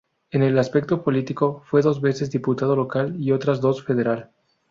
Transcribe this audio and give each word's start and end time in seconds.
En 0.31 0.41
el 0.41 0.57
aspecto 0.57 1.03
político, 1.03 1.61
fue 1.67 1.83
dos 1.83 2.01
veces 2.01 2.31
diputado 2.31 2.75
local 2.75 3.21
y 3.21 3.33
otras 3.33 3.61
dos 3.61 3.83
federal. 3.83 4.31